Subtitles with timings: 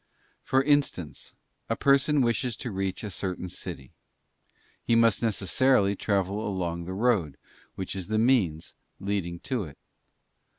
[0.41, 1.35] For instance,
[1.69, 3.91] a person wishes to reach a certain city:
[4.83, 7.37] he must necessarily travel along the road,
[7.75, 8.73] which is the means,_
[9.05, 9.77] leading to it.